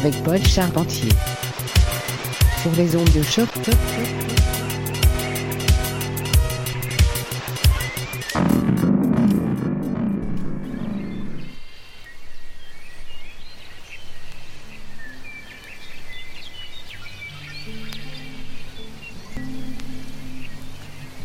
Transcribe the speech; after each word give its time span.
avec 0.00 0.22
Paul 0.22 0.42
Charpentier 0.42 1.10
sur 2.62 2.72
les 2.76 2.96
ondes 2.96 3.12
de 3.12 3.22
choc. 3.22 3.48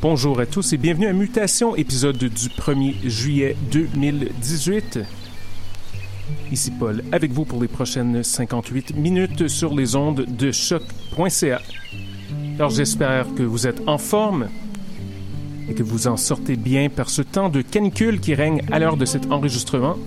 Bonjour 0.02 0.40
à 0.42 0.46
tous 0.46 0.74
et 0.74 0.78
bienvenue 0.78 1.08
à 1.08 1.14
Mutation, 1.14 1.78
épisode 1.78 2.18
du 2.18 2.50
1er 2.50 2.96
juillet 3.08 3.56
2018. 3.72 5.00
Ici 6.56 6.72
Paul, 6.72 7.04
avec 7.12 7.34
vous 7.34 7.44
pour 7.44 7.62
les 7.62 7.68
prochaines 7.68 8.24
58 8.24 8.96
minutes 8.96 9.50
sur 9.50 9.76
les 9.76 9.98
ondes 9.98 10.26
de 10.26 10.54
choc.ca. 10.54 11.62
Alors 12.56 12.70
j'espère 12.70 13.26
que 13.36 13.44
vous 13.44 13.68
êtes 13.68 13.82
en 13.88 13.98
forme 13.98 14.48
et 15.68 15.74
que 15.74 15.84
vous 15.84 16.08
en 16.08 16.16
sortez 16.16 16.56
bien 16.56 16.88
par 16.88 17.10
ce 17.10 17.22
temps 17.22 17.50
de 17.50 17.62
canicule 17.62 18.22
qui 18.22 18.34
règne 18.36 18.62
à 18.72 18.80
l'heure 18.80 18.96
de 18.96 19.04
cet 19.04 19.30
enregistrement. 19.34 19.98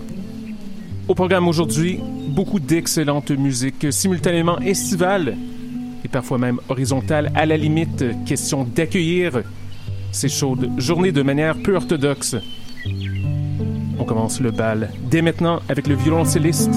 Au 1.07 1.13
programme 1.13 1.47
aujourd'hui, 1.47 1.99
beaucoup 2.29 2.59
d'excellente 2.59 3.29
musique 3.29 3.93
simultanément 3.93 4.57
estivale 4.57 5.37
et 6.03 6.07
parfois 6.07 6.39
même 6.39 6.59
horizontale 6.67 7.31
à 7.35 7.45
la 7.45 7.57
limite, 7.57 8.03
question 8.25 8.63
d'accueillir 8.63 9.43
ces 10.11 10.29
chaudes 10.29 10.67
journées 10.79 11.11
de 11.11 11.21
manière 11.21 11.61
peu 11.61 11.75
orthodoxe. 11.75 12.37
Commence 14.09 14.41
le 14.41 14.49
bal 14.49 14.89
dès 15.11 15.21
maintenant 15.21 15.59
avec 15.69 15.85
le 15.85 15.93
violoncelliste 15.93 16.73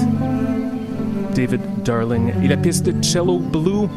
David 1.35 1.61
Darling 1.83 2.31
et 2.43 2.47
la 2.47 2.57
piste 2.57 2.91
Cello 3.03 3.39
Blue. 3.39 3.87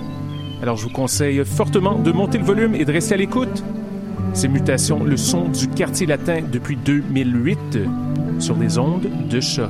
Alors 0.62 0.78
je 0.78 0.84
vous 0.84 0.90
conseille 0.90 1.44
fortement 1.44 1.98
de 1.98 2.12
monter 2.12 2.38
le 2.38 2.44
volume 2.44 2.74
et 2.74 2.86
de 2.86 2.90
rester 2.90 3.12
à 3.12 3.18
l'écoute. 3.18 3.62
Ces 4.32 4.48
mutations, 4.48 5.04
le 5.04 5.18
son 5.18 5.50
du 5.50 5.68
quartier 5.68 6.06
latin 6.06 6.40
depuis 6.50 6.78
2008 6.78 7.58
sur 8.38 8.56
les 8.56 8.78
ondes 8.78 9.06
de 9.28 9.40
choc. 9.42 9.68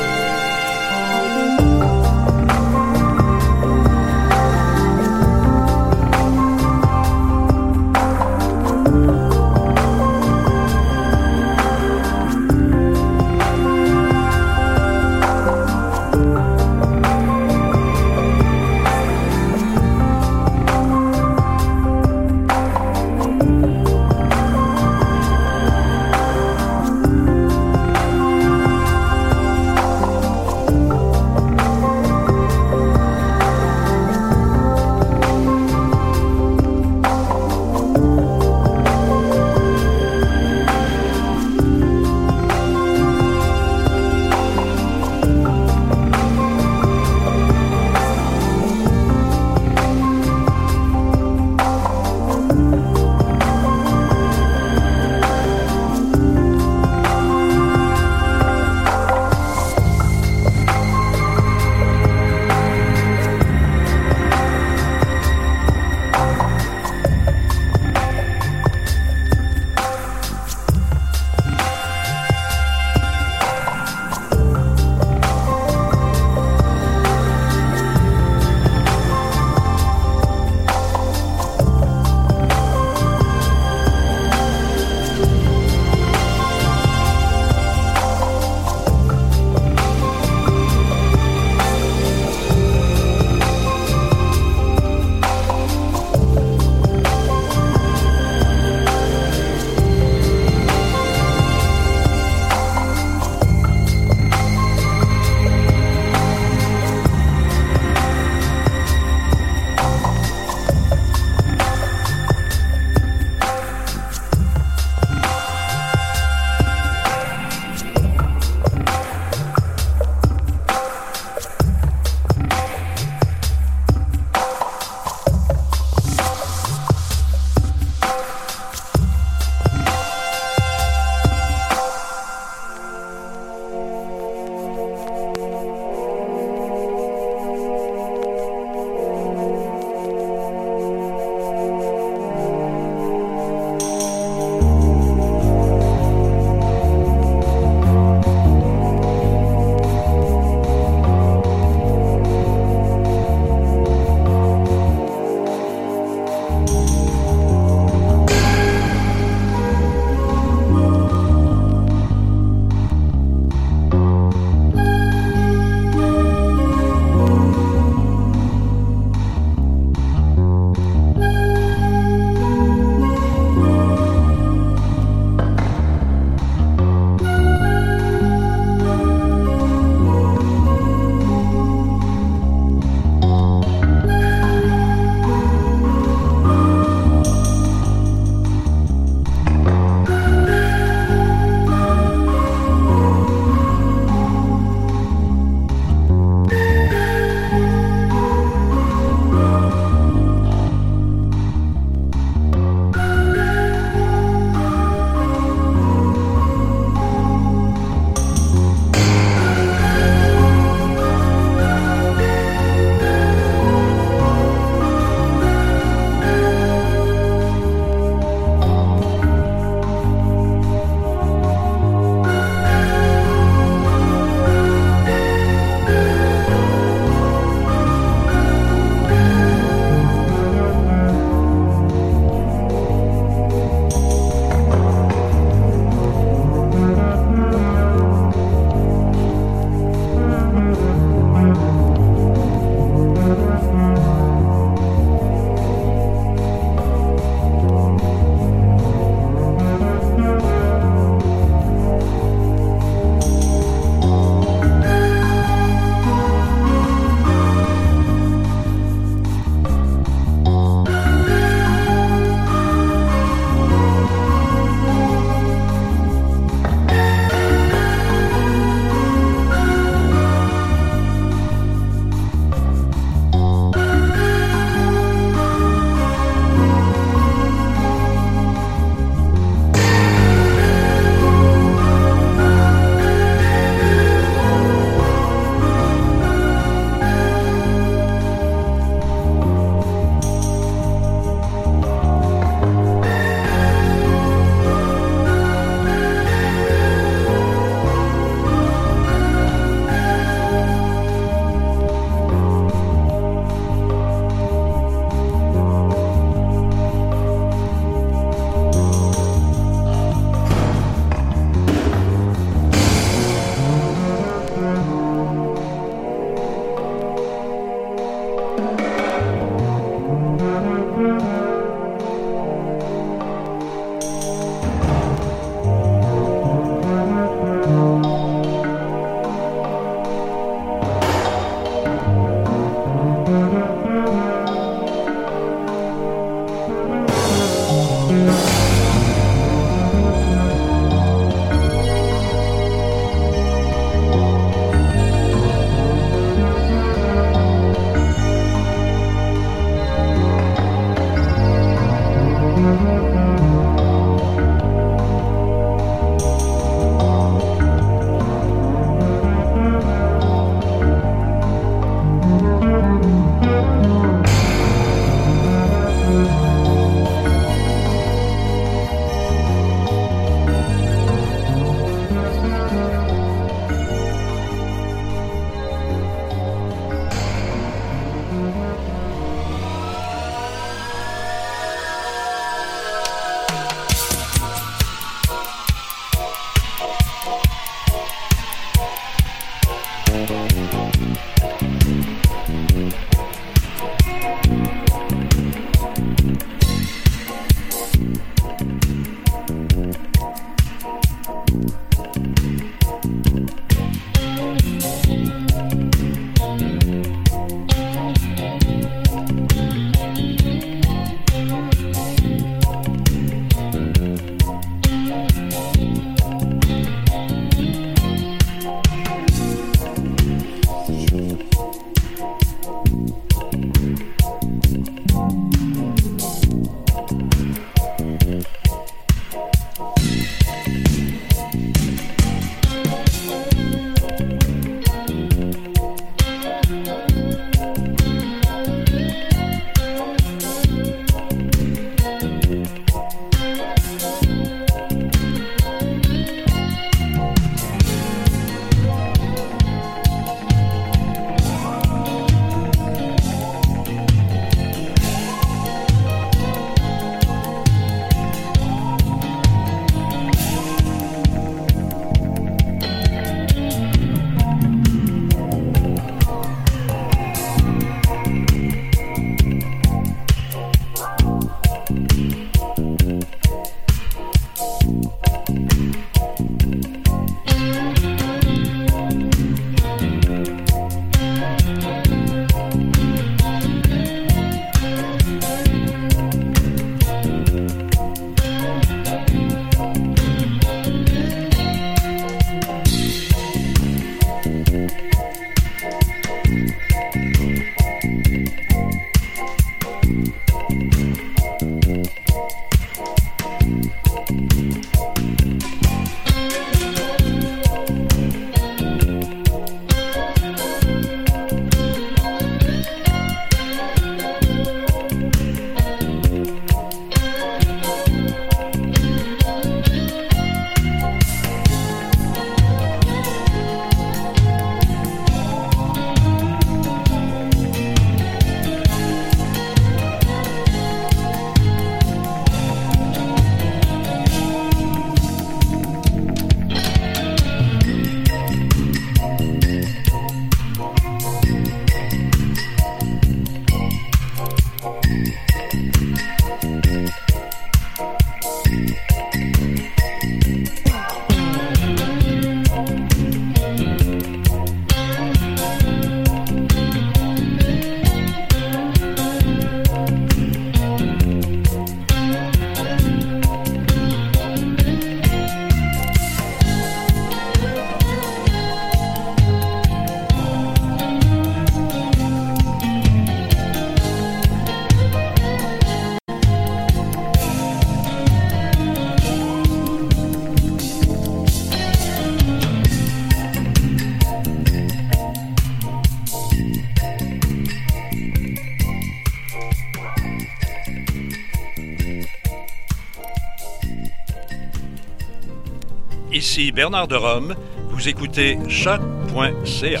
Bernard 596.70 597.08
de 597.08 597.16
Rome. 597.16 597.54
Vous 597.88 598.08
écoutez 598.08 598.58
choc.ca. 598.68 600.00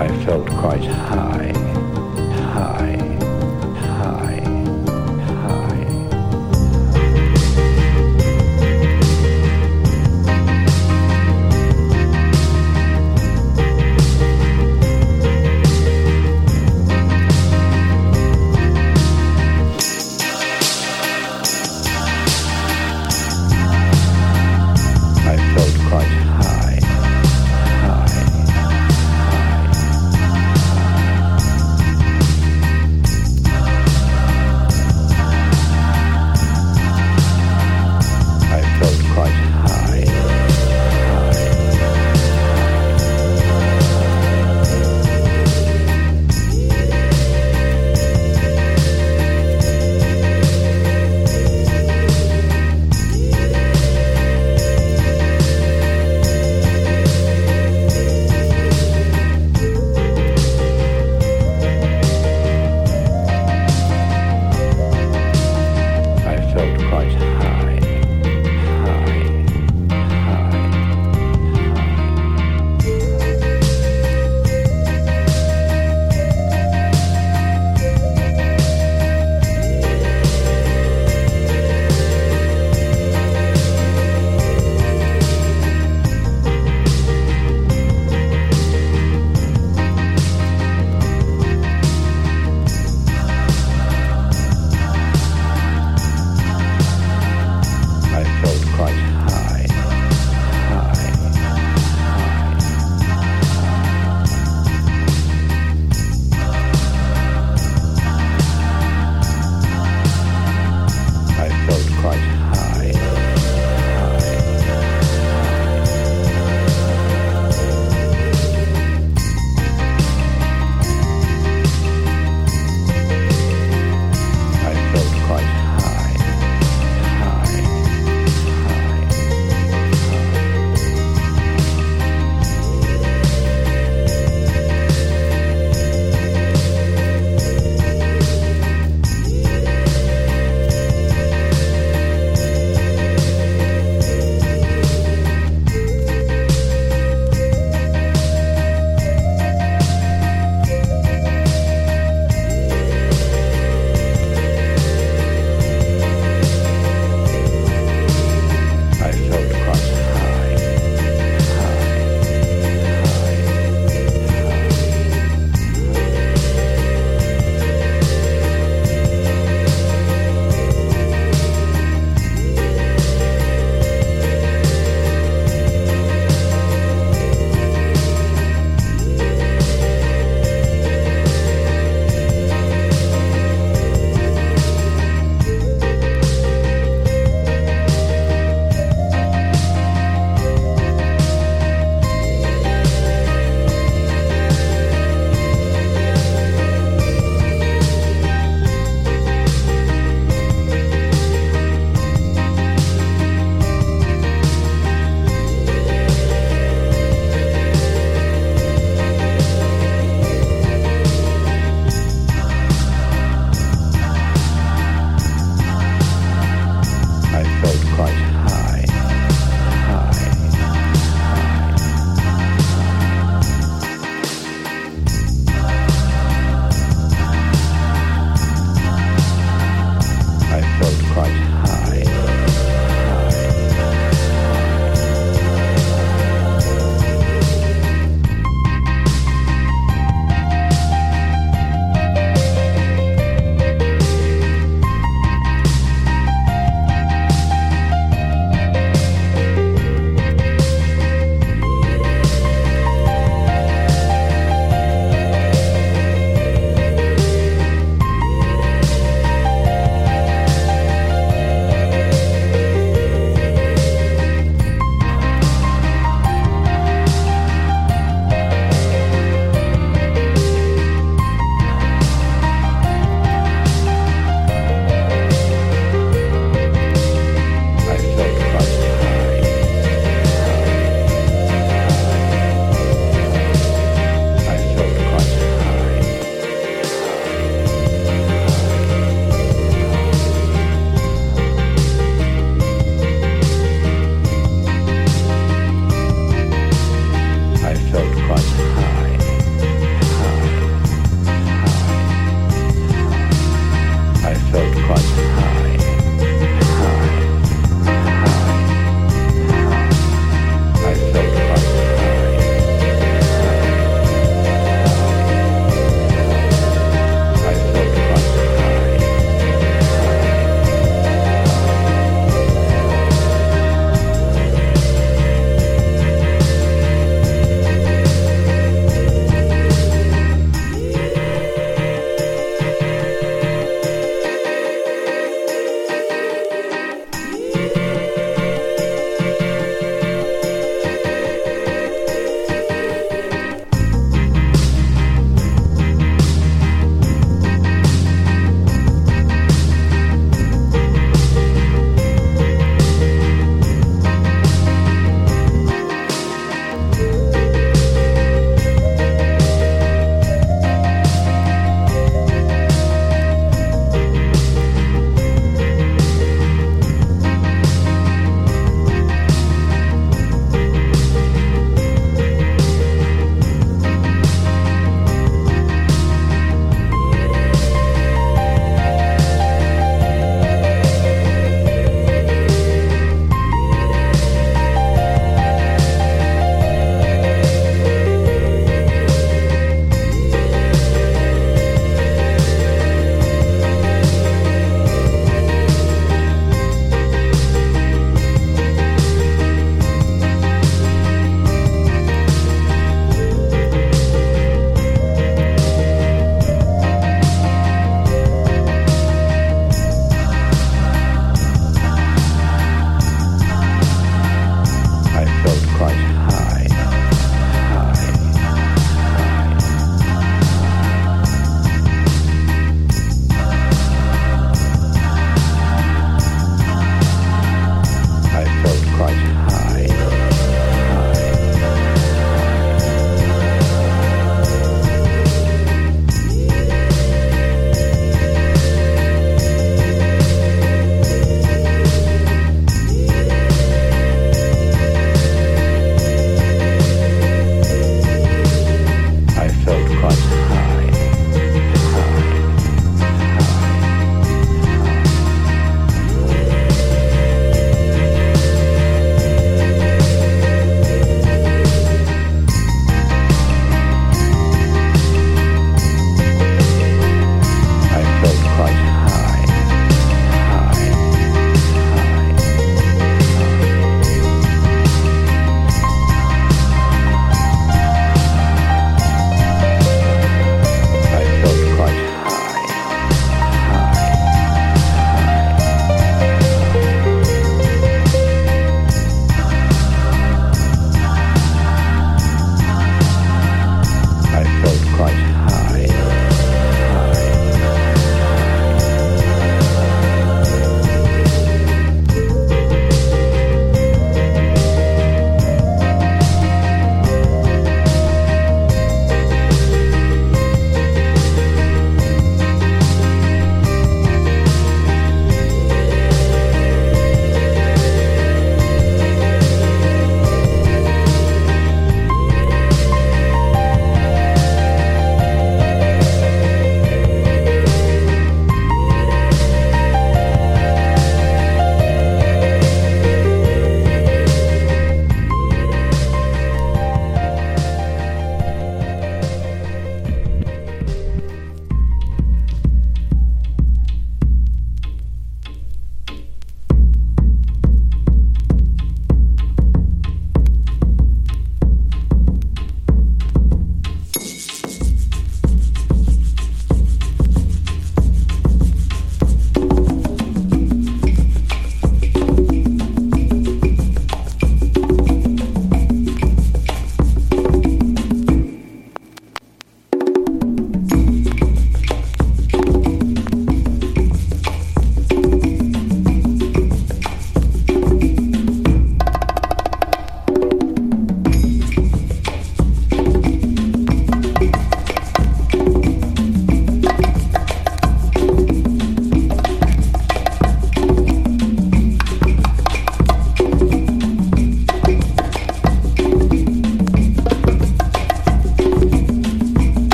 I 0.00 0.08
felt 0.24 0.46
quite 0.48 0.84
high, 0.84 1.57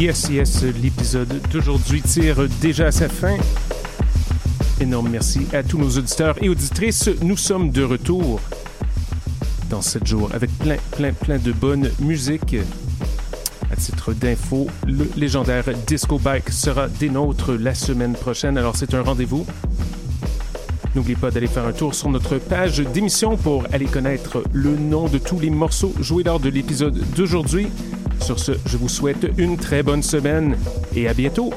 Yes, 0.00 0.30
yes, 0.30 0.62
l'épisode 0.82 1.42
d'aujourd'hui 1.52 2.00
tire 2.00 2.48
déjà 2.62 2.86
à 2.86 2.90
sa 2.90 3.06
fin. 3.06 3.36
Énorme 4.80 5.10
merci 5.10 5.40
à 5.52 5.62
tous 5.62 5.76
nos 5.76 5.90
auditeurs 5.90 6.42
et 6.42 6.48
auditrices. 6.48 7.10
Nous 7.20 7.36
sommes 7.36 7.70
de 7.70 7.82
retour 7.82 8.40
dans 9.68 9.82
7 9.82 10.06
jours 10.06 10.30
avec 10.32 10.50
plein, 10.58 10.78
plein, 10.92 11.12
plein 11.12 11.36
de 11.36 11.52
bonne 11.52 11.90
musique. 12.00 12.56
À 13.70 13.76
titre 13.76 14.14
d'info, 14.14 14.68
le 14.86 15.06
légendaire 15.18 15.66
Disco 15.86 16.18
Bike 16.18 16.48
sera 16.48 16.88
des 16.88 17.10
nôtres 17.10 17.52
la 17.52 17.74
semaine 17.74 18.14
prochaine, 18.14 18.56
alors 18.56 18.76
c'est 18.76 18.94
un 18.94 19.02
rendez-vous. 19.02 19.44
N'oubliez 20.94 21.16
pas 21.16 21.30
d'aller 21.30 21.46
faire 21.46 21.66
un 21.66 21.72
tour 21.72 21.94
sur 21.94 22.08
notre 22.08 22.38
page 22.38 22.78
d'émission 22.78 23.36
pour 23.36 23.66
aller 23.70 23.84
connaître 23.84 24.42
le 24.54 24.78
nom 24.78 25.08
de 25.08 25.18
tous 25.18 25.38
les 25.38 25.50
morceaux 25.50 25.92
joués 26.00 26.24
lors 26.24 26.40
de 26.40 26.48
l'épisode 26.48 26.98
d'aujourd'hui. 27.14 27.68
Sur 28.20 28.38
ce, 28.38 28.52
je 28.66 28.76
vous 28.76 28.88
souhaite 28.88 29.26
une 29.38 29.56
très 29.56 29.82
bonne 29.82 30.02
semaine 30.02 30.56
et 30.94 31.08
à 31.08 31.14
bientôt. 31.14 31.52